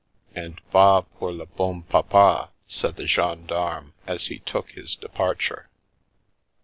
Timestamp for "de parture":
4.95-5.67